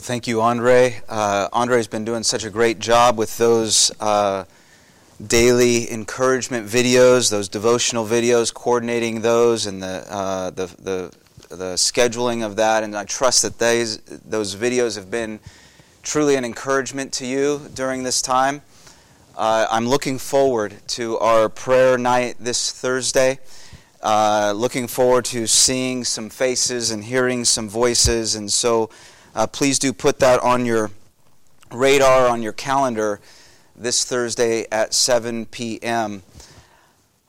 [0.00, 0.98] Well, thank you, Andre.
[1.10, 4.46] Uh, Andre's been doing such a great job with those uh,
[5.26, 11.14] daily encouragement videos, those devotional videos, coordinating those, and the, uh, the, the,
[11.54, 12.82] the, scheduling of that.
[12.82, 15.38] And I trust that those, those videos have been
[16.02, 18.62] truly an encouragement to you during this time.
[19.36, 23.38] Uh, I'm looking forward to our prayer night this Thursday.
[24.02, 28.34] Uh, looking forward to seeing some faces and hearing some voices.
[28.34, 28.88] And so,
[29.34, 30.90] uh, please do put that on your
[31.72, 33.20] radar, on your calendar
[33.76, 36.22] this Thursday at 7 p.m.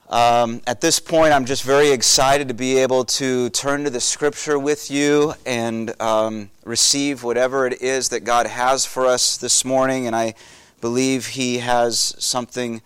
[0.08, 4.00] Um, at this point, I'm just very excited to be able to turn to the
[4.00, 9.64] scripture with you and um, receive whatever it is that God has for us this
[9.64, 10.06] morning.
[10.06, 10.34] And I
[10.82, 12.82] believe He has something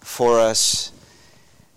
[0.00, 0.92] for us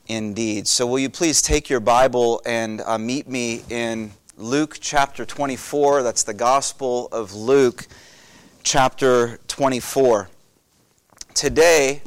[0.08, 0.68] indeed.
[0.68, 6.04] So, will you please take your Bible and uh, meet me in Luke chapter 24.
[6.04, 7.88] That's the Gospel of Luke
[8.64, 10.28] chapter 24.
[11.34, 12.02] Today,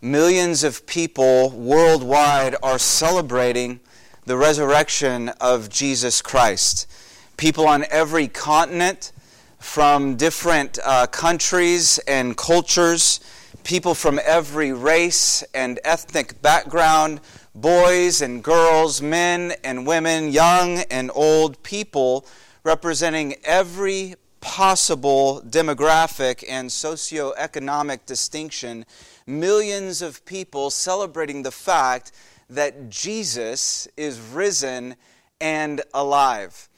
[0.00, 3.80] millions of people worldwide are celebrating
[4.24, 6.90] the resurrection of Jesus Christ.
[7.36, 9.12] People on every continent,
[9.58, 13.20] from different uh, countries and cultures,
[13.64, 17.20] people from every race and ethnic background
[17.56, 22.26] boys and girls, men and women, young and old people,
[22.64, 28.84] representing every possible demographic and socioeconomic distinction,
[29.26, 32.12] millions of people celebrating the fact
[32.50, 34.94] that Jesus is risen
[35.40, 36.68] and alive.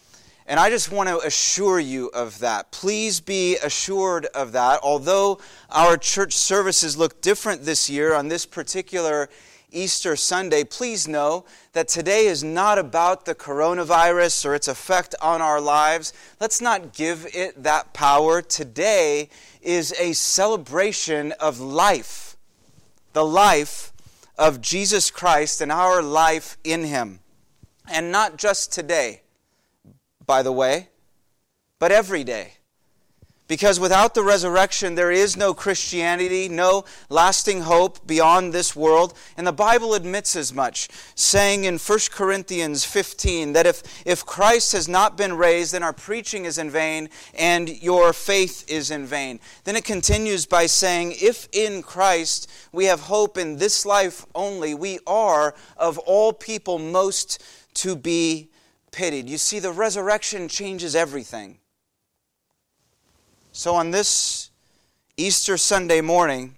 [0.46, 2.70] And I just want to assure you of that.
[2.70, 4.78] Please be assured of that.
[4.82, 9.28] Although our church services look different this year on this particular
[9.70, 15.42] Easter Sunday, please know that today is not about the coronavirus or its effect on
[15.42, 16.12] our lives.
[16.40, 18.40] Let's not give it that power.
[18.42, 19.28] Today
[19.60, 22.36] is a celebration of life,
[23.12, 23.92] the life
[24.38, 27.20] of Jesus Christ and our life in Him.
[27.90, 29.22] And not just today,
[30.24, 30.88] by the way,
[31.78, 32.57] but every day.
[33.48, 39.14] Because without the resurrection, there is no Christianity, no lasting hope beyond this world.
[39.38, 44.72] And the Bible admits as much, saying in 1 Corinthians 15 that if, if Christ
[44.72, 49.06] has not been raised, then our preaching is in vain and your faith is in
[49.06, 49.40] vain.
[49.64, 54.74] Then it continues by saying, if in Christ we have hope in this life only,
[54.74, 57.42] we are of all people most
[57.74, 58.50] to be
[58.92, 59.26] pitied.
[59.26, 61.60] You see, the resurrection changes everything.
[63.58, 64.52] So, on this
[65.16, 66.54] Easter Sunday morning,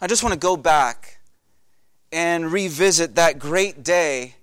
[0.00, 1.18] I just want to go back
[2.10, 4.36] and revisit that great day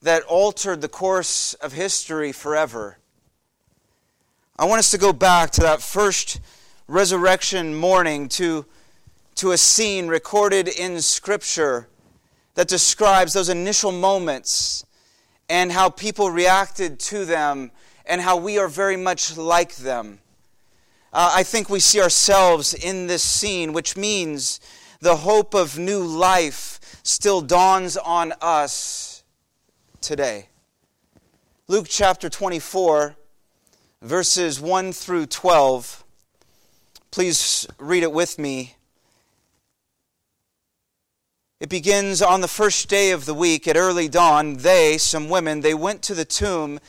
[0.00, 2.96] that altered the course of history forever.
[4.58, 6.40] I want us to go back to that first
[6.88, 8.64] resurrection morning, to,
[9.34, 11.88] to a scene recorded in Scripture
[12.54, 14.86] that describes those initial moments
[15.50, 17.70] and how people reacted to them
[18.06, 20.20] and how we are very much like them.
[21.14, 24.60] Uh, I think we see ourselves in this scene, which means
[25.00, 29.22] the hope of new life still dawns on us
[30.00, 30.48] today.
[31.68, 33.14] Luke chapter 24,
[34.00, 36.02] verses 1 through 12.
[37.10, 38.76] Please read it with me.
[41.60, 44.56] It begins on the first day of the week at early dawn.
[44.56, 46.80] They, some women, they went to the tomb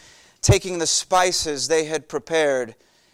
[0.42, 2.76] taking the spices they had prepared.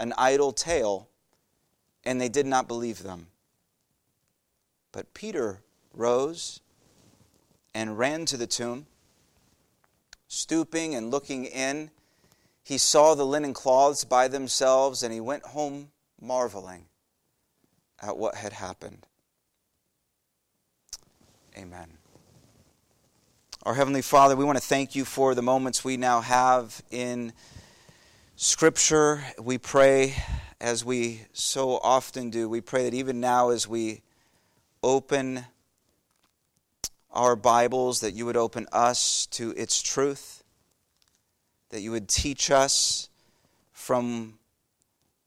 [0.00, 1.08] an idle tale,
[2.04, 3.28] and they did not believe them.
[4.90, 5.60] But Peter
[5.94, 6.60] rose
[7.74, 8.86] and ran to the tomb.
[10.26, 11.90] Stooping and looking in,
[12.64, 16.86] he saw the linen cloths by themselves and he went home marveling
[18.00, 19.06] at what had happened.
[21.56, 21.88] Amen.
[23.64, 27.32] Our Heavenly Father, we want to thank you for the moments we now have in
[28.42, 29.22] Scripture.
[29.38, 30.14] We pray,
[30.62, 34.00] as we so often do, we pray that even now, as we
[34.82, 35.44] open
[37.12, 40.42] our Bibles, that you would open us to its truth,
[41.68, 43.10] that you would teach us
[43.72, 44.38] from,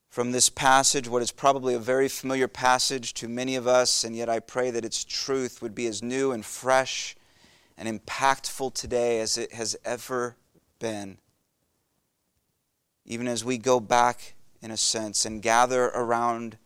[0.09, 4.15] from this passage, what is probably a very familiar passage to many of us, and
[4.15, 7.15] yet I pray that its truth would be as new and fresh
[7.77, 10.35] and impactful today as it has ever
[10.79, 11.19] been.
[13.05, 16.57] Even as we go back, in a sense, and gather around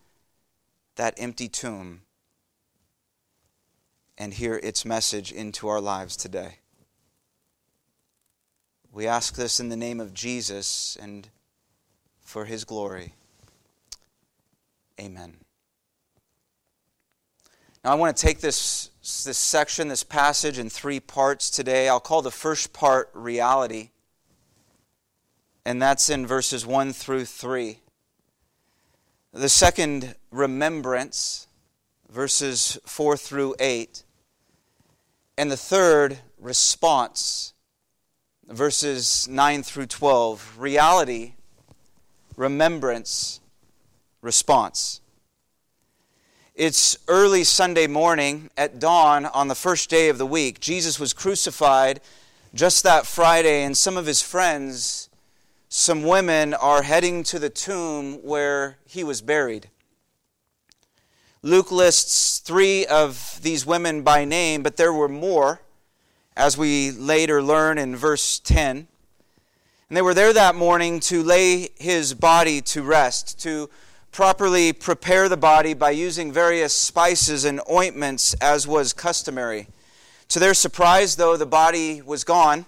[0.96, 2.02] that empty tomb
[4.16, 6.58] and hear its message into our lives today.
[8.92, 11.28] We ask this in the name of Jesus and
[12.20, 13.14] for his glory.
[15.00, 15.36] Amen.
[17.84, 21.88] Now, I want to take this, this section, this passage, in three parts today.
[21.88, 23.90] I'll call the first part reality,
[25.64, 27.80] and that's in verses 1 through 3.
[29.32, 31.46] The second, remembrance,
[32.10, 34.02] verses 4 through 8.
[35.36, 37.52] And the third, response,
[38.48, 40.56] verses 9 through 12.
[40.58, 41.34] Reality,
[42.36, 43.40] remembrance,
[44.22, 45.00] response.
[46.54, 50.58] It's early Sunday morning at dawn on the first day of the week.
[50.58, 52.00] Jesus was crucified
[52.54, 55.07] just that Friday, and some of his friends,
[55.68, 59.68] some women, are heading to the tomb where he was buried.
[61.42, 65.60] Luke lists three of these women by name, but there were more,
[66.36, 68.88] as we later learn in verse 10.
[69.88, 73.70] And they were there that morning to lay his body to rest, to
[74.10, 79.68] properly prepare the body by using various spices and ointments as was customary.
[80.30, 82.66] To their surprise, though, the body was gone.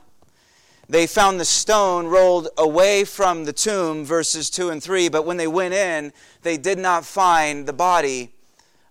[0.91, 5.37] They found the stone rolled away from the tomb, verses 2 and 3, but when
[5.37, 8.33] they went in, they did not find the body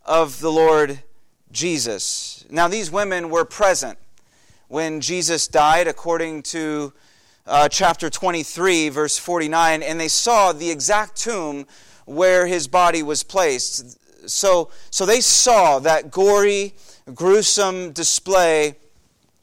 [0.06, 1.04] of the Lord
[1.52, 2.46] Jesus.
[2.50, 4.00] Now, these women were present
[4.70, 6.94] when Jesus died, according to
[7.46, 11.68] uh, chapter 23, verse 49, and they saw the exact tomb
[12.06, 14.00] where his body was placed.
[14.30, 16.76] So, so they saw that gory,
[17.14, 18.78] gruesome display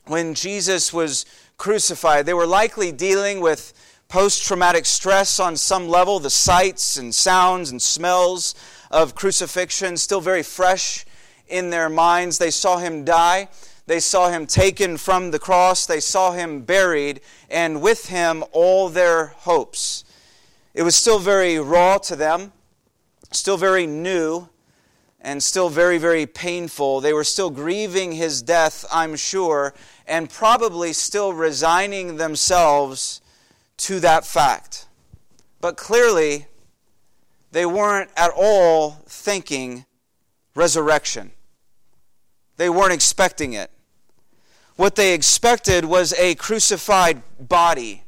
[0.06, 1.26] when Jesus was
[1.56, 2.26] crucified.
[2.26, 3.72] They were likely dealing with
[4.08, 8.54] post traumatic stress on some level, the sights and sounds and smells
[8.90, 11.04] of crucifixion still very fresh
[11.48, 12.38] in their minds.
[12.38, 13.48] They saw him die.
[13.86, 15.86] They saw him taken from the cross.
[15.86, 20.04] They saw him buried, and with him all their hopes.
[20.74, 22.52] It was still very raw to them
[23.32, 24.48] still very new
[25.20, 27.00] and still very, very painful.
[27.00, 29.74] They were still grieving his death, I'm sure,
[30.06, 33.20] and probably still resigning themselves
[33.78, 34.86] to that fact.
[35.60, 36.46] But clearly,
[37.52, 39.84] they weren't at all thinking
[40.54, 41.32] resurrection.
[42.56, 43.70] They weren't expecting it.
[44.76, 48.04] What they expected was a crucified body.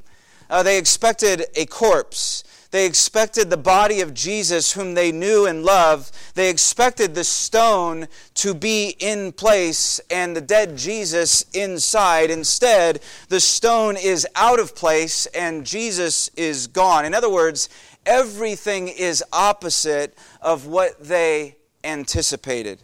[0.51, 2.45] Uh, they expected a corpse.
[2.71, 6.15] They expected the body of Jesus, whom they knew and loved.
[6.35, 12.31] They expected the stone to be in place and the dead Jesus inside.
[12.31, 17.07] Instead, the stone is out of place and Jesus is gone.
[17.07, 17.71] In other words,
[18.05, 22.83] everything is opposite of what they anticipated.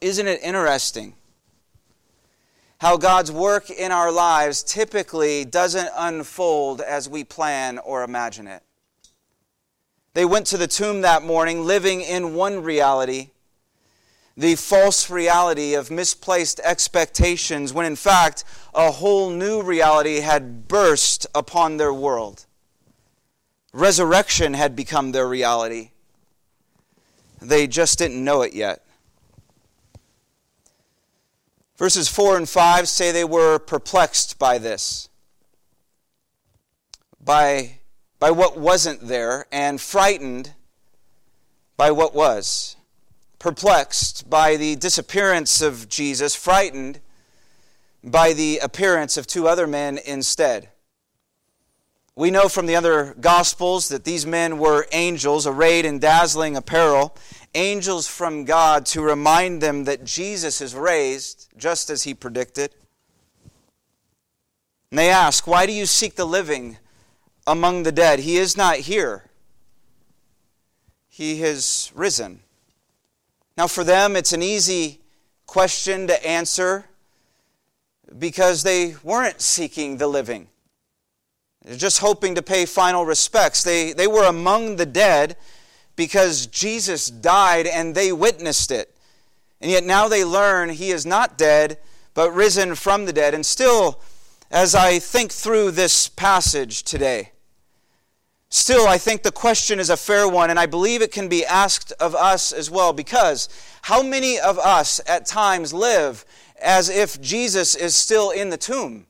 [0.00, 1.14] Isn't it interesting?
[2.78, 8.62] How God's work in our lives typically doesn't unfold as we plan or imagine it.
[10.14, 13.30] They went to the tomb that morning living in one reality,
[14.36, 18.44] the false reality of misplaced expectations, when in fact
[18.74, 22.46] a whole new reality had burst upon their world.
[23.72, 25.90] Resurrection had become their reality.
[27.40, 28.84] They just didn't know it yet.
[31.78, 35.08] Verses 4 and 5 say they were perplexed by this,
[37.24, 37.78] by,
[38.18, 40.54] by what wasn't there, and frightened
[41.76, 42.74] by what was.
[43.38, 46.98] Perplexed by the disappearance of Jesus, frightened
[48.02, 50.70] by the appearance of two other men instead.
[52.16, 57.16] We know from the other Gospels that these men were angels arrayed in dazzling apparel,
[57.54, 62.74] angels from God to remind them that Jesus is raised, just as he predicted.
[64.90, 66.78] And they ask, Why do you seek the living
[67.48, 68.20] among the dead.
[68.20, 69.24] He is not here,
[71.08, 72.40] He has risen.
[73.56, 75.00] Now, for them, it's an easy
[75.46, 76.84] question to answer
[78.16, 80.48] because they weren't seeking the living.
[81.64, 83.64] They're just hoping to pay final respects.
[83.64, 85.36] They, they were among the dead
[85.98, 88.94] because Jesus died and they witnessed it.
[89.60, 91.76] And yet now they learn he is not dead,
[92.14, 93.34] but risen from the dead.
[93.34, 94.00] And still,
[94.48, 97.32] as I think through this passage today,
[98.48, 101.44] still I think the question is a fair one, and I believe it can be
[101.44, 103.48] asked of us as well, because
[103.82, 106.24] how many of us at times live
[106.62, 109.07] as if Jesus is still in the tomb?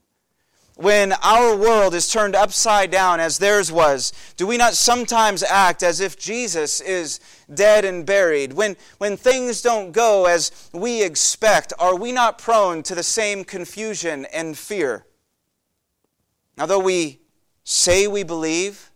[0.78, 5.82] When our world is turned upside down as theirs was, do we not sometimes act
[5.82, 7.18] as if Jesus is
[7.52, 8.52] dead and buried?
[8.52, 13.42] When, when things don't go as we expect, are we not prone to the same
[13.42, 15.04] confusion and fear?
[16.56, 17.18] Now, though we
[17.64, 18.92] say we believe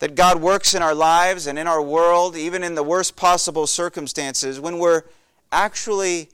[0.00, 3.68] that God works in our lives and in our world, even in the worst possible
[3.68, 5.04] circumstances, when we're
[5.52, 6.30] actually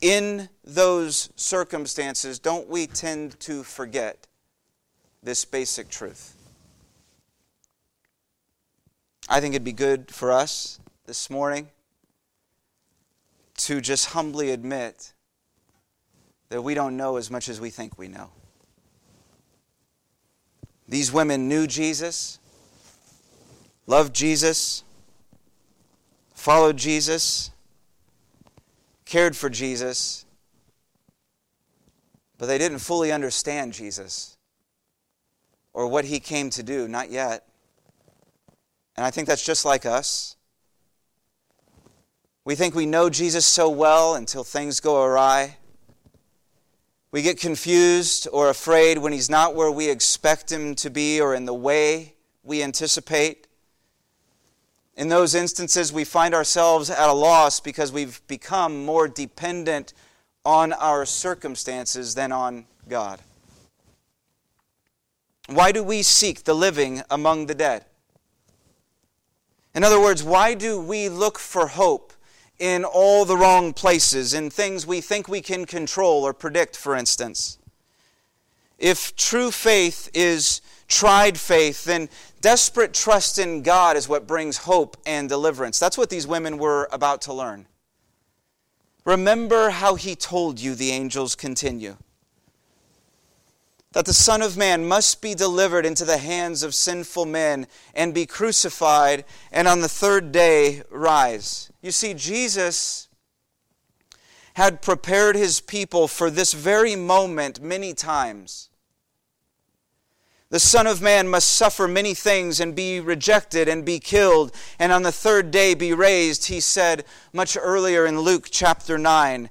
[0.00, 4.26] in those circumstances, don't we tend to forget
[5.22, 6.34] this basic truth?
[9.28, 11.68] I think it'd be good for us this morning
[13.56, 15.12] to just humbly admit
[16.48, 18.30] that we don't know as much as we think we know.
[20.88, 22.38] These women knew Jesus,
[23.86, 24.84] loved Jesus,
[26.34, 27.50] followed Jesus
[29.06, 30.26] cared for Jesus,
[32.36, 34.36] but they didn't fully understand Jesus
[35.72, 37.46] or what he came to do, not yet.
[38.96, 40.36] And I think that's just like us.
[42.44, 45.56] We think we know Jesus so well until things go awry.
[47.10, 51.34] We get confused or afraid when he's not where we expect him to be or
[51.34, 53.45] in the way we anticipate.
[54.96, 59.92] In those instances, we find ourselves at a loss because we've become more dependent
[60.44, 63.20] on our circumstances than on God.
[65.48, 67.84] Why do we seek the living among the dead?
[69.74, 72.14] In other words, why do we look for hope
[72.58, 76.96] in all the wrong places, in things we think we can control or predict, for
[76.96, 77.58] instance?
[78.78, 82.08] If true faith is tried faith, then
[82.40, 85.78] desperate trust in God is what brings hope and deliverance.
[85.78, 87.66] That's what these women were about to learn.
[89.04, 91.96] Remember how he told you, the angels continue,
[93.92, 98.12] that the Son of Man must be delivered into the hands of sinful men and
[98.12, 101.70] be crucified, and on the third day rise.
[101.82, 103.08] You see, Jesus
[104.54, 108.70] had prepared his people for this very moment many times.
[110.48, 114.92] The Son of Man must suffer many things and be rejected and be killed, and
[114.92, 119.50] on the third day be raised, he said much earlier in Luke chapter 9.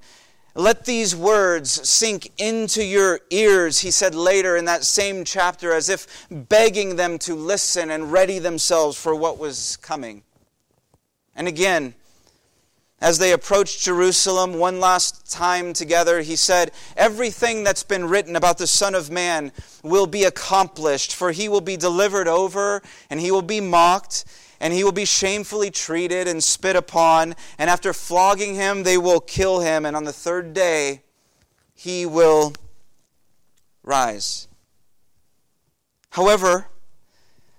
[0.58, 5.90] Let these words sink into your ears, he said later in that same chapter, as
[5.90, 10.24] if begging them to listen and ready themselves for what was coming.
[11.36, 11.94] And again,
[13.06, 18.58] as they approached Jerusalem one last time together, he said, Everything that's been written about
[18.58, 19.52] the Son of Man
[19.84, 22.82] will be accomplished, for he will be delivered over,
[23.12, 24.26] and he will be mocked,
[24.60, 29.20] and he will be shamefully treated and spit upon, and after flogging him, they will
[29.20, 31.04] kill him, and on the third day,
[31.76, 32.54] he will
[33.84, 34.48] rise.
[36.10, 36.70] However,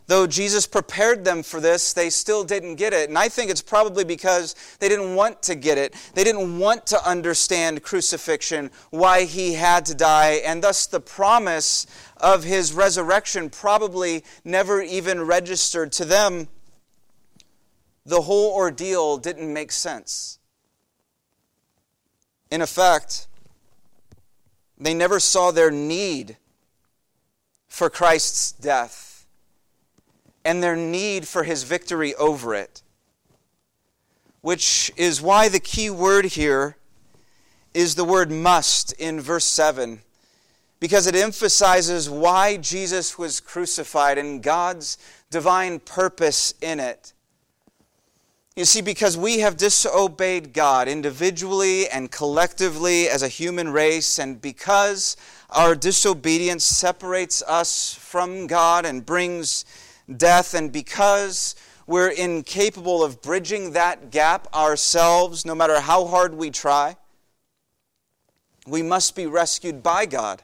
[0.08, 3.08] Though Jesus prepared them for this, they still didn't get it.
[3.08, 5.94] And I think it's probably because they didn't want to get it.
[6.14, 11.86] They didn't want to understand crucifixion, why he had to die, and thus the promise
[12.18, 16.48] of his resurrection probably never even registered to them.
[18.04, 20.38] The whole ordeal didn't make sense.
[22.48, 23.26] In effect,
[24.78, 26.36] they never saw their need
[27.66, 29.05] for Christ's death
[30.46, 32.82] and their need for his victory over it.
[34.40, 36.76] Which is why the key word here
[37.74, 40.00] is the word must in verse 7,
[40.78, 44.96] because it emphasizes why Jesus was crucified and God's
[45.30, 47.12] divine purpose in it.
[48.54, 54.40] You see, because we have disobeyed God individually and collectively as a human race, and
[54.40, 55.16] because
[55.50, 59.66] our disobedience separates us from God and brings
[60.14, 61.54] death, and because
[61.86, 66.96] we're incapable of bridging that gap ourselves, no matter how hard we try,
[68.66, 70.42] we must be rescued by God.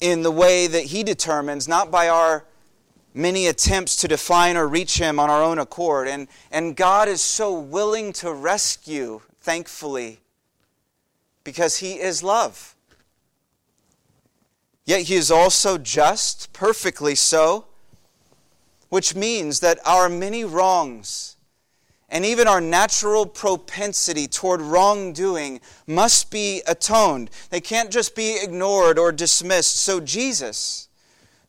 [0.00, 2.44] in the way that He determines, not by our
[3.12, 6.08] many attempts to define or reach Him on our own accord.
[6.08, 10.20] And, and God is so willing to rescue, thankfully,
[11.44, 12.74] because He is love.
[14.90, 17.66] Yet He is also just, perfectly so,
[18.88, 21.36] which means that our many wrongs
[22.08, 27.30] and even our natural propensity toward wrongdoing must be atoned.
[27.50, 29.76] They can't just be ignored or dismissed.
[29.76, 30.88] So, Jesus,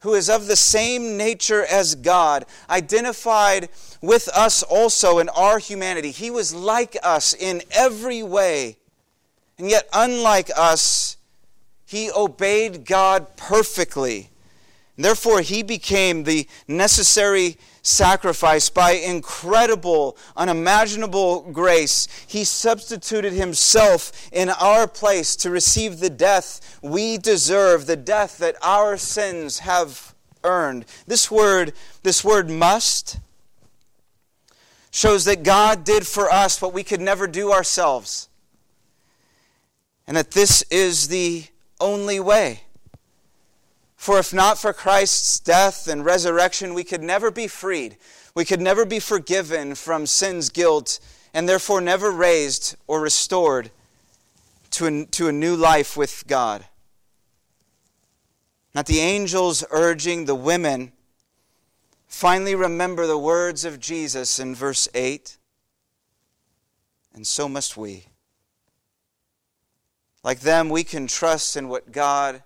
[0.01, 3.69] who is of the same nature as God, identified
[4.03, 6.11] with us also in our humanity.
[6.11, 8.77] He was like us in every way,
[9.57, 11.17] and yet, unlike us,
[11.91, 14.29] he obeyed God perfectly.
[14.95, 22.07] Therefore, he became the necessary sacrifice by incredible, unimaginable grace.
[22.27, 28.55] He substituted himself in our place to receive the death we deserve, the death that
[28.61, 30.85] our sins have earned.
[31.07, 33.19] This word, this word must,
[34.91, 38.29] shows that God did for us what we could never do ourselves.
[40.07, 41.47] And that this is the
[41.81, 42.61] only way.
[43.95, 47.97] For if not for Christ's death and resurrection, we could never be freed.
[48.33, 50.99] We could never be forgiven from sin's guilt
[51.33, 53.71] and therefore never raised or restored
[54.71, 56.65] to a, to a new life with God.
[58.73, 60.93] Not the angels urging the women
[62.07, 65.37] finally remember the words of Jesus in verse 8,
[67.13, 68.05] and so must we.
[70.23, 72.43] Like them, we can trust in what God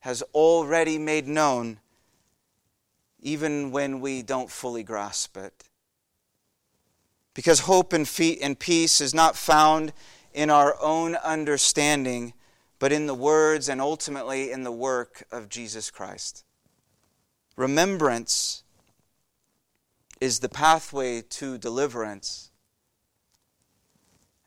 [0.00, 1.78] has already made known,
[3.20, 5.64] even when we don't fully grasp it.
[7.34, 8.08] Because hope and,
[8.42, 9.92] and peace is not found
[10.32, 12.32] in our own understanding,
[12.78, 16.44] but in the words and ultimately in the work of Jesus Christ.
[17.56, 18.64] Remembrance
[20.20, 22.51] is the pathway to deliverance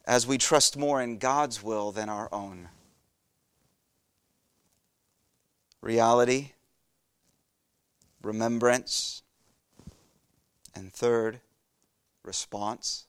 [0.07, 2.69] as we trust more in God's will than our own
[5.81, 6.51] reality,
[8.21, 9.23] remembrance,
[10.75, 11.39] and third,
[12.23, 13.05] response.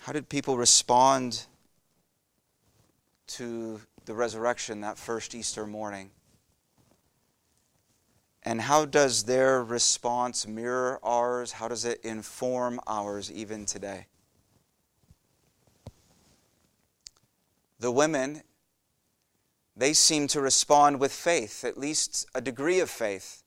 [0.00, 1.46] How did people respond
[3.26, 6.10] to the resurrection that first Easter morning?
[8.42, 11.52] And how does their response mirror ours?
[11.52, 14.06] How does it inform ours even today?
[17.84, 18.40] The women
[19.76, 23.42] they seem to respond with faith, at least a degree of faith.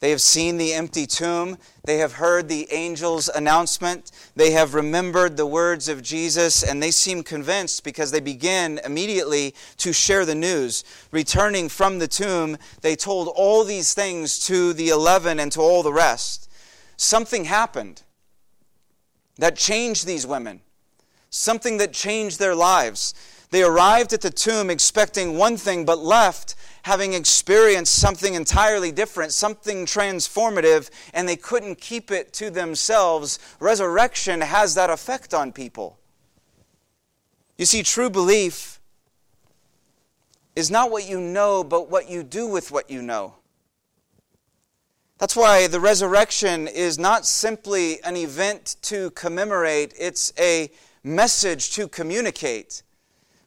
[0.00, 1.58] They have seen the empty tomb.
[1.84, 4.10] They have heard the angel's announcement.
[4.34, 9.54] They have remembered the words of Jesus, and they seem convinced because they begin immediately
[9.76, 10.82] to share the news.
[11.12, 15.84] Returning from the tomb, they told all these things to the eleven and to all
[15.84, 16.50] the rest.
[16.96, 18.02] Something happened
[19.36, 20.62] that changed these women,
[21.30, 23.14] something that changed their lives.
[23.50, 29.32] They arrived at the tomb expecting one thing, but left having experienced something entirely different,
[29.32, 33.38] something transformative, and they couldn't keep it to themselves.
[33.60, 35.98] Resurrection has that effect on people.
[37.58, 38.80] You see, true belief
[40.56, 43.34] is not what you know, but what you do with what you know.
[45.18, 50.70] That's why the resurrection is not simply an event to commemorate, it's a
[51.08, 52.82] message to communicate.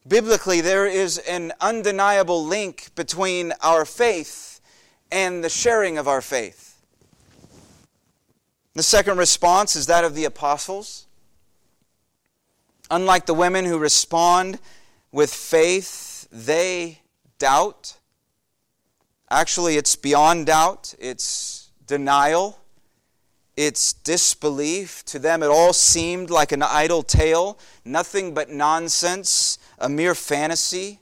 [0.07, 4.59] Biblically, there is an undeniable link between our faith
[5.11, 6.81] and the sharing of our faith.
[8.73, 11.07] The second response is that of the apostles.
[12.89, 14.59] Unlike the women who respond
[15.11, 17.01] with faith, they
[17.37, 17.97] doubt.
[19.29, 22.60] Actually, it's beyond doubt, it's denial,
[23.57, 25.03] it's disbelief.
[25.05, 30.99] To them, it all seemed like an idle tale, nothing but nonsense a mere fantasy?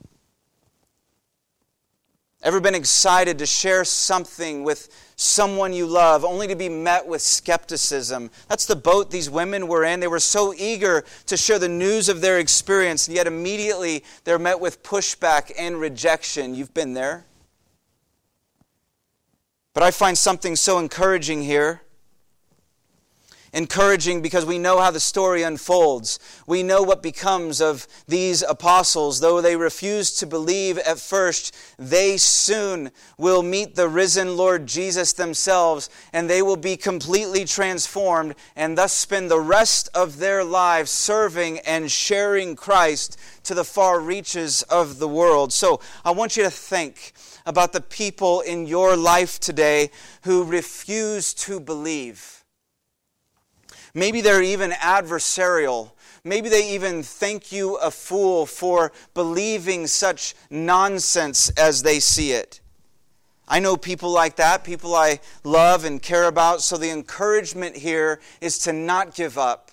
[2.42, 7.22] Ever been excited to share something with someone you love only to be met with
[7.22, 8.32] skepticism?
[8.48, 10.00] That's the boat these women were in.
[10.00, 14.40] They were so eager to share the news of their experience, and yet immediately they're
[14.40, 16.56] met with pushback and rejection.
[16.56, 17.26] You've been there.
[19.74, 21.82] But I find something so encouraging here
[23.54, 26.20] encouraging because we know how the story unfolds.
[26.46, 29.20] We know what becomes of these apostles.
[29.20, 35.14] Though they refuse to believe at first, they soon will meet the risen Lord Jesus
[35.14, 40.92] themselves, and they will be completely transformed and thus spend the rest of their lives
[40.92, 45.52] serving and sharing Christ to the far reaches of the world.
[45.54, 47.14] So I want you to think
[47.46, 49.90] about the people in your life today
[50.24, 52.39] who refuse to believe
[53.94, 55.92] Maybe they're even adversarial.
[56.24, 62.62] Maybe they even think you a fool for believing such nonsense as they see it.
[63.48, 68.20] I know people like that, people I love and care about, so the encouragement here
[68.42, 69.72] is to not give up.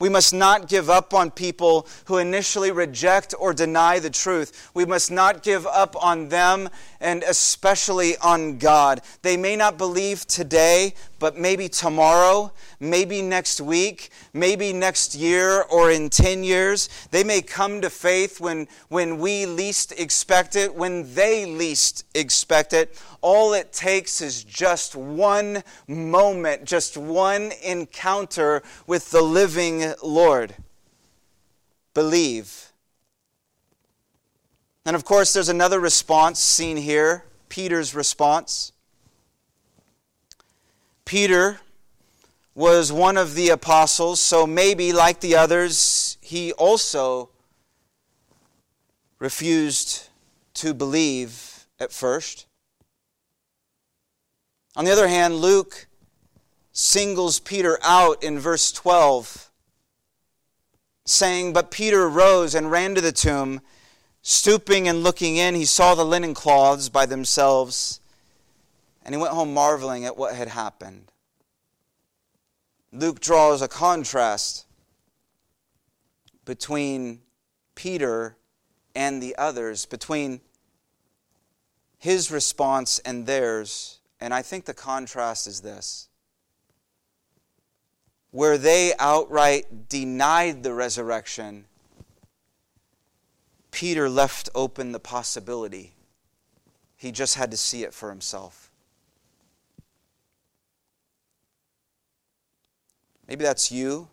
[0.00, 4.70] We must not give up on people who initially reject or deny the truth.
[4.72, 6.68] We must not give up on them
[7.00, 9.00] and especially on God.
[9.22, 15.90] They may not believe today, but maybe tomorrow, maybe next week, maybe next year or
[15.90, 16.88] in 10 years.
[17.10, 22.72] They may come to faith when, when we least expect it, when they least expect
[22.72, 23.00] it.
[23.20, 30.54] All it takes is just one moment, just one encounter with the living Lord.
[31.94, 32.72] Believe.
[34.86, 38.72] And of course, there's another response seen here Peter's response.
[41.04, 41.60] Peter
[42.58, 47.30] was one of the apostles, so maybe, like the others, he also
[49.20, 50.08] refused
[50.54, 52.46] to believe at first.
[54.74, 55.86] On the other hand, Luke
[56.72, 59.52] singles Peter out in verse 12,
[61.04, 63.60] saying, But Peter rose and ran to the tomb.
[64.20, 68.00] Stooping and looking in, he saw the linen cloths by themselves
[69.04, 71.12] and he went home marveling at what had happened.
[72.92, 74.66] Luke draws a contrast
[76.44, 77.20] between
[77.74, 78.36] Peter
[78.94, 80.40] and the others, between
[81.98, 84.00] his response and theirs.
[84.20, 86.08] And I think the contrast is this
[88.30, 91.64] where they outright denied the resurrection,
[93.70, 95.94] Peter left open the possibility.
[96.96, 98.67] He just had to see it for himself.
[103.28, 104.08] Maybe that's you.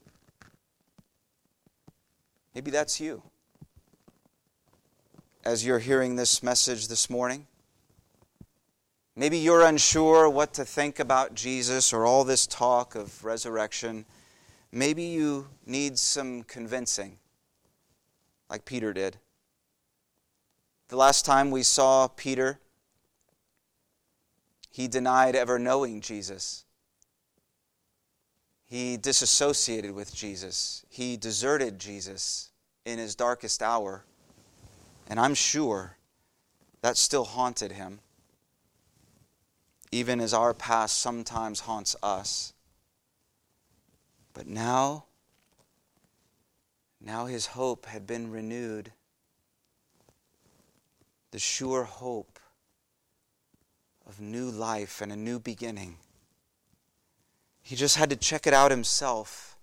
[2.54, 3.24] Maybe that's you.
[5.46, 7.48] As you're hearing this message this morning,
[9.16, 14.04] maybe you're unsure what to think about Jesus or all this talk of resurrection.
[14.72, 17.18] Maybe you need some convincing,
[18.50, 19.18] like Peter did.
[20.90, 22.60] The last time we saw Peter,
[24.72, 26.65] he denied ever knowing Jesus.
[28.68, 30.86] He disassociated with Jesus.
[30.90, 32.50] He deserted Jesus
[32.84, 34.06] in his darkest hour.
[35.08, 35.98] And I'm sure
[36.82, 38.00] that still haunted him,
[39.92, 42.54] even as our past sometimes haunts us.
[44.34, 45.06] But now,
[47.00, 48.92] now his hope had been renewed.
[51.32, 52.40] The sure hope
[54.08, 55.98] of new life and a new beginning.
[57.66, 59.58] He just had to check it out himself.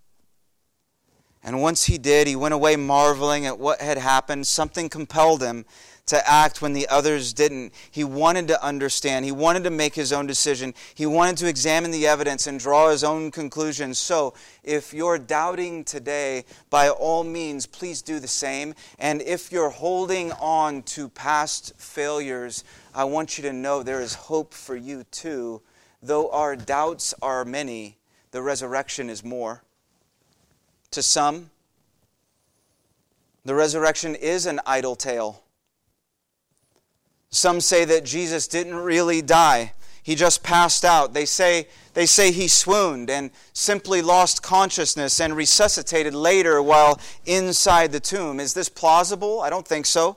[1.44, 4.48] And once he did, he went away marveling at what had happened.
[4.48, 5.64] Something compelled him
[6.06, 7.72] to act when the others didn't.
[7.92, 9.24] He wanted to understand.
[9.24, 10.74] He wanted to make his own decision.
[10.96, 13.98] He wanted to examine the evidence and draw his own conclusions.
[13.98, 14.34] So,
[14.64, 18.74] if you're doubting today, by all means, please do the same.
[18.98, 22.64] And if you're holding on to past failures,
[22.96, 25.62] I want you to know there is hope for you too
[26.02, 27.96] Though our doubts are many,
[28.32, 29.62] the resurrection is more.
[30.90, 31.50] To some,
[33.44, 35.42] the resurrection is an idle tale.
[37.30, 39.72] Some say that Jesus didn't really die.
[40.02, 41.14] He just passed out.
[41.14, 47.92] They say, they say he swooned and simply lost consciousness and resuscitated later while inside
[47.92, 48.40] the tomb.
[48.40, 49.40] Is this plausible?
[49.40, 50.16] I don't think so.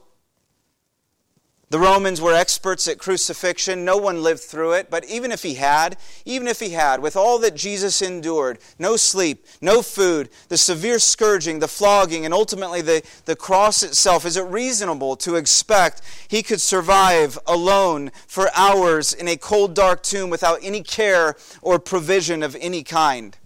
[1.69, 3.83] The Romans were experts at crucifixion.
[3.83, 4.89] No one lived through it.
[4.91, 8.97] But even if he had, even if he had, with all that Jesus endured no
[8.97, 14.37] sleep, no food, the severe scourging, the flogging, and ultimately the, the cross itself, is
[14.37, 20.29] it reasonable to expect he could survive alone for hours in a cold, dark tomb
[20.29, 23.37] without any care or provision of any kind?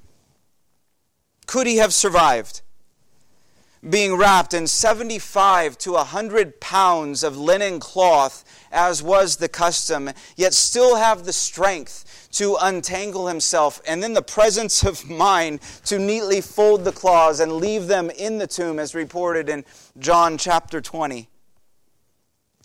[1.48, 2.62] Could he have survived?
[3.88, 10.10] Being wrapped in 75 to a 100 pounds of linen cloth, as was the custom,
[10.36, 15.98] yet still have the strength to untangle himself, and then the presence of mind to
[15.98, 19.63] neatly fold the claws and leave them in the tomb, as reported in
[19.98, 21.30] John chapter 20.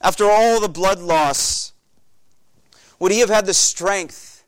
[0.01, 1.73] After all the blood loss,
[2.99, 4.45] would he have had the strength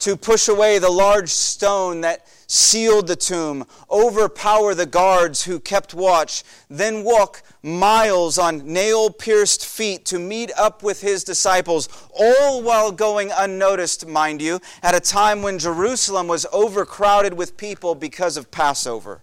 [0.00, 5.94] to push away the large stone that sealed the tomb, overpower the guards who kept
[5.94, 12.60] watch, then walk miles on nail pierced feet to meet up with his disciples, all
[12.60, 18.36] while going unnoticed, mind you, at a time when Jerusalem was overcrowded with people because
[18.36, 19.22] of Passover.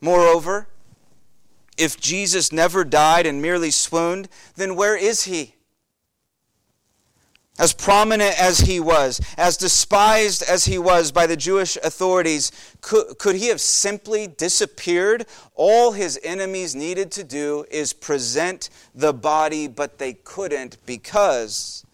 [0.00, 0.66] Moreover,
[1.76, 5.54] if Jesus never died and merely swooned, then where is he?
[7.58, 13.18] As prominent as he was, as despised as he was by the Jewish authorities, could,
[13.18, 15.26] could he have simply disappeared?
[15.56, 21.84] All his enemies needed to do is present the body, but they couldn't because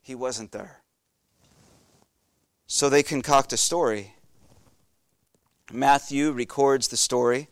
[0.00, 0.80] he wasn't there.
[2.68, 4.14] So they concoct a story.
[5.72, 7.48] Matthew records the story.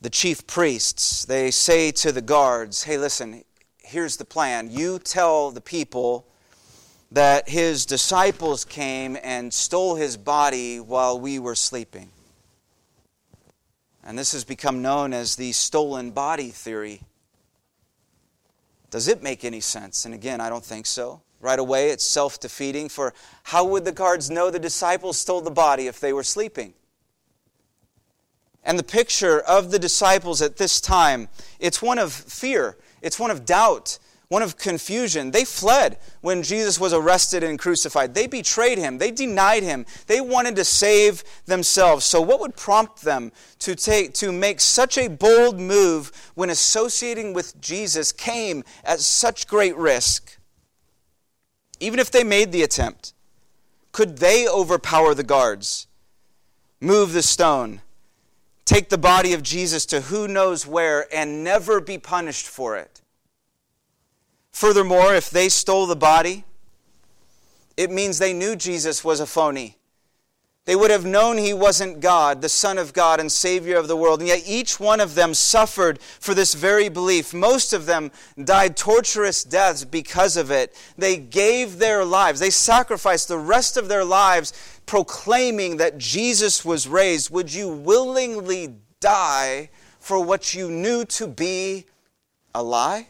[0.00, 3.42] The chief priests, they say to the guards, Hey, listen,
[3.86, 6.26] here's the plan you tell the people
[7.12, 12.10] that his disciples came and stole his body while we were sleeping.
[14.02, 17.02] And this has become known as the stolen body theory.
[18.90, 20.04] Does it make any sense?
[20.04, 21.22] And again, I don't think so.
[21.40, 25.50] Right away, it's self defeating, for how would the guards know the disciples stole the
[25.50, 26.74] body if they were sleeping?
[28.64, 31.28] And the picture of the disciples at this time,
[31.60, 32.76] it's one of fear.
[33.06, 35.30] It's one of doubt, one of confusion.
[35.30, 38.14] They fled when Jesus was arrested and crucified.
[38.14, 38.98] They betrayed him.
[38.98, 39.86] They denied him.
[40.08, 42.04] They wanted to save themselves.
[42.04, 47.32] So what would prompt them to take to make such a bold move when associating
[47.32, 50.38] with Jesus came at such great risk?
[51.78, 53.14] Even if they made the attempt,
[53.92, 55.86] could they overpower the guards?
[56.80, 57.82] Move the stone?
[58.66, 63.00] Take the body of Jesus to who knows where and never be punished for it.
[64.52, 66.44] Furthermore, if they stole the body,
[67.76, 69.75] it means they knew Jesus was a phony.
[70.66, 73.96] They would have known he wasn't God, the Son of God and Savior of the
[73.96, 74.18] world.
[74.18, 77.32] And yet each one of them suffered for this very belief.
[77.32, 78.10] Most of them
[78.42, 80.74] died torturous deaths because of it.
[80.98, 84.52] They gave their lives, they sacrificed the rest of their lives
[84.86, 87.30] proclaiming that Jesus was raised.
[87.30, 91.86] Would you willingly die for what you knew to be
[92.52, 93.06] a lie?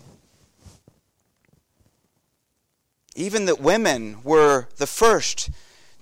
[3.14, 5.48] Even that women were the first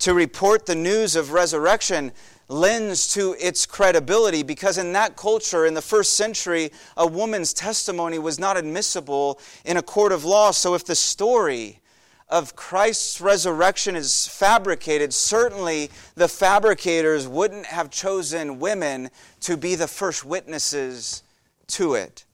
[0.04, 2.12] to report the news of resurrection
[2.48, 8.18] lends to its credibility because in that culture, in the first century, a woman's testimony
[8.18, 10.50] was not admissible in a court of law.
[10.50, 11.80] So if the story
[12.28, 19.08] of Christ's resurrection is fabricated, certainly the fabricators wouldn't have chosen women
[19.40, 21.22] to be the first witnesses
[21.68, 22.26] to it.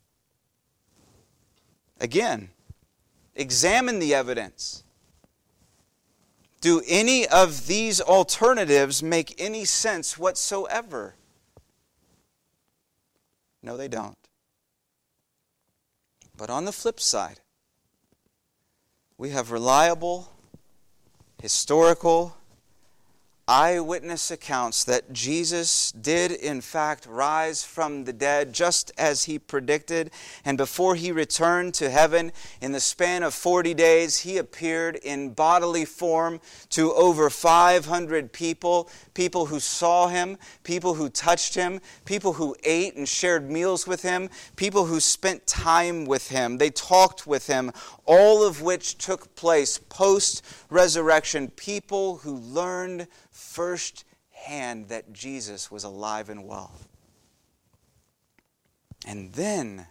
[2.00, 2.48] Again,
[3.36, 4.82] examine the evidence.
[6.60, 11.14] Do any of these alternatives make any sense whatsoever?
[13.62, 14.18] No, they don't.
[16.36, 17.40] But on the flip side,
[19.16, 20.32] we have reliable,
[21.40, 22.36] historical,
[23.50, 30.12] eyewitness accounts that Jesus did, in fact, rise from the dead just as he predicted.
[30.44, 35.34] And before he returned to heaven, in the span of 40 days, he appeared in
[35.34, 42.34] bodily form to over 500 people people who saw him, people who touched him, people
[42.34, 46.56] who ate and shared meals with him, people who spent time with him.
[46.56, 47.72] They talked with him,
[48.10, 51.46] all of which took place post resurrection.
[51.46, 56.72] People who learned firsthand that Jesus was alive and well.
[59.06, 59.86] And then,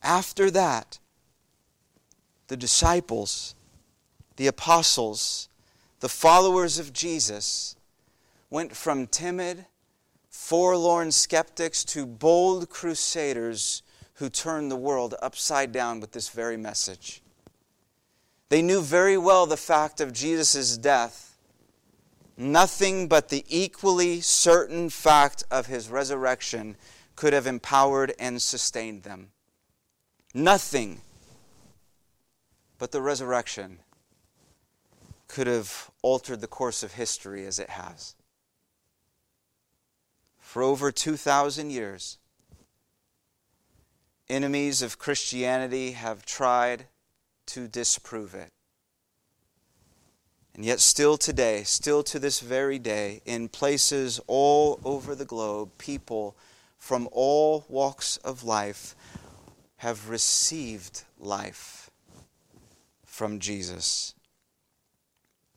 [0.00, 1.00] after that,
[2.46, 3.56] the disciples,
[4.36, 5.48] the apostles,
[5.98, 7.74] the followers of Jesus
[8.48, 9.66] went from timid,
[10.28, 13.82] forlorn skeptics to bold crusaders
[14.14, 17.22] who turned the world upside down with this very message.
[18.48, 21.26] They knew very well the fact of Jesus' death
[22.36, 26.76] Nothing but the equally certain fact of his resurrection
[27.14, 29.30] could have empowered and sustained them.
[30.34, 31.00] Nothing
[32.78, 33.78] but the resurrection
[35.28, 38.14] could have altered the course of history as it has.
[40.38, 42.18] For over 2,000 years,
[44.28, 46.84] enemies of Christianity have tried
[47.46, 48.50] to disprove it.
[50.54, 55.70] And yet, still today, still to this very day, in places all over the globe,
[55.76, 56.34] people
[56.78, 58.94] from all walks of life
[59.78, 61.90] have received life
[63.04, 64.14] from Jesus.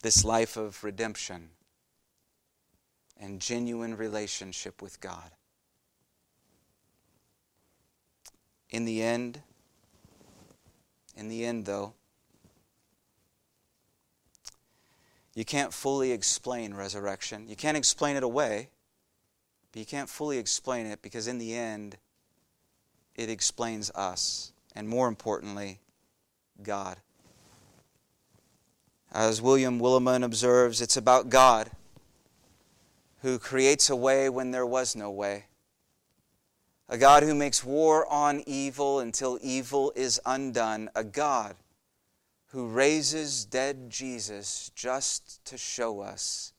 [0.02, 1.50] This life of redemption
[3.18, 5.30] and genuine relationship with God.
[8.70, 9.40] In the end,
[11.20, 11.92] in the end, though,
[15.34, 17.46] you can't fully explain resurrection.
[17.46, 18.70] You can't explain it away,
[19.70, 21.98] but you can't fully explain it because, in the end,
[23.14, 25.80] it explains us, and more importantly,
[26.62, 26.96] God.
[29.12, 31.70] As William Willimon observes, it's about God
[33.20, 35.44] who creates a way when there was no way
[36.90, 41.54] a God who makes war on evil until evil is undone, a God
[42.46, 46.52] who raises dead Jesus just to show us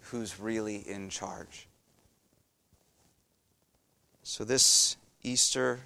[0.00, 1.68] who's really in charge.
[4.22, 5.80] So, this Easter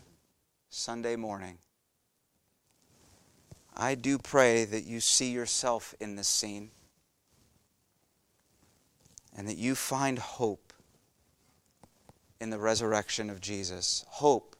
[0.68, 1.58] Sunday morning,
[3.76, 6.70] I do pray that you see yourself in this scene
[9.36, 10.63] and that you find hope
[12.44, 14.04] in the resurrection of Jesus.
[14.06, 14.54] Hope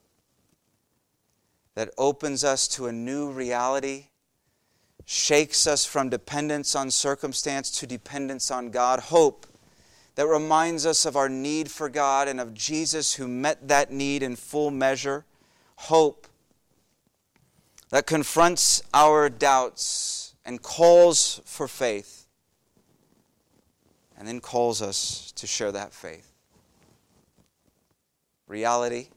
[1.75, 4.07] that opens us to a new reality,
[5.05, 9.01] shakes us from dependence on circumstance to dependence on God.
[9.01, 9.47] Hope
[10.15, 14.23] that reminds us of our need for God and of Jesus who met that need
[14.23, 15.27] in full measure.
[15.77, 16.27] Hope
[17.91, 22.27] that confronts our doubts and calls for faith,
[24.17, 26.34] and then calls us to share that faith
[28.47, 29.09] reality,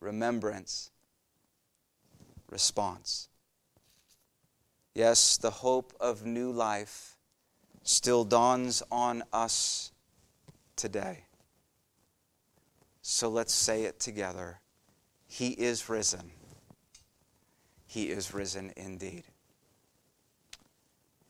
[0.00, 0.90] remembrance,
[2.50, 3.28] response.
[4.94, 7.16] Yes, the hope of new life
[7.82, 9.92] still dawns on us
[10.74, 11.24] today.
[13.02, 14.60] So let's say it together.
[15.28, 16.30] He is risen.
[17.86, 19.24] He is risen indeed.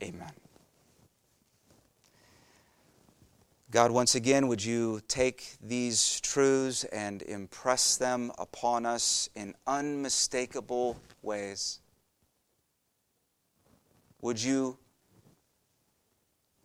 [0.03, 0.33] Amen.
[3.69, 10.97] God, once again, would you take these truths and impress them upon us in unmistakable
[11.21, 11.81] ways?
[14.23, 14.79] Would you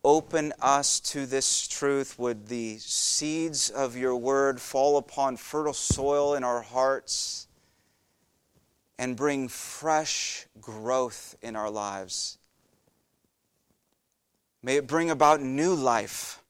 [0.04, 2.20] open us to this truth?
[2.20, 7.48] Would the seeds of your word fall upon fertile soil in our hearts
[8.96, 12.38] and bring fresh growth in our lives?
[14.62, 16.41] May it bring about new life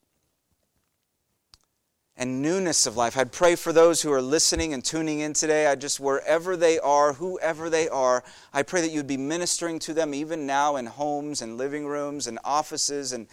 [2.17, 3.17] and newness of life.
[3.17, 5.67] I'd pray for those who are listening and tuning in today.
[5.67, 8.23] I just, wherever they are, whoever they are,
[8.53, 12.27] I pray that you'd be ministering to them even now in homes and living rooms
[12.27, 13.27] and offices and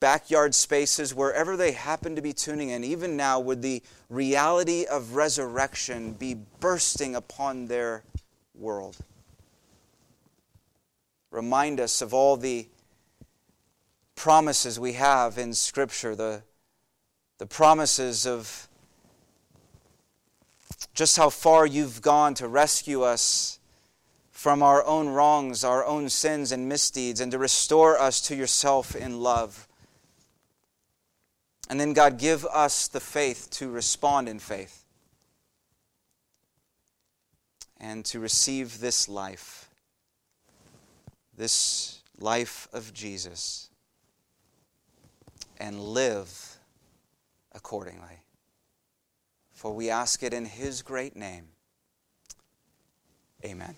[0.00, 2.84] backyard spaces, wherever they happen to be tuning in.
[2.84, 8.02] Even now, would the reality of resurrection be bursting upon their
[8.54, 8.96] world?
[11.30, 12.66] Remind us of all the
[14.16, 16.42] promises we have in Scripture, the
[17.38, 18.68] the promises of
[20.94, 23.58] just how far you've gone to rescue us
[24.30, 28.94] from our own wrongs, our own sins and misdeeds, and to restore us to yourself
[28.94, 29.66] in love.
[31.68, 34.84] And then, God, give us the faith to respond in faith
[37.78, 39.68] and to receive this life,
[41.36, 43.68] this life of Jesus,
[45.58, 46.55] and live
[47.56, 48.22] accordingly.
[49.52, 51.48] For we ask it in his great name.
[53.44, 53.74] Amen.